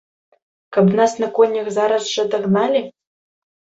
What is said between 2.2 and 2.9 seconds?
дагналі?